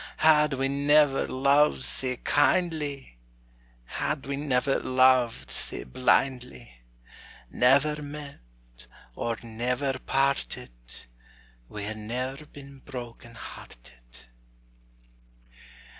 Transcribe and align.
Had 0.17 0.53
we 0.55 0.67
never 0.67 1.27
loved 1.27 1.83
sae 1.83 2.17
kindly, 2.17 3.19
Had 3.85 4.25
we 4.25 4.35
never 4.35 4.79
loved 4.79 5.51
sae 5.51 5.83
blindly, 5.83 6.79
Never 7.51 8.01
met 8.01 8.87
or 9.15 9.37
never 9.43 9.99
parted, 9.99 10.71
We 11.69 11.83
had 11.83 11.97
ne'er 11.99 12.47
been 12.51 12.79
broken 12.79 13.35
hearted. 13.35 14.25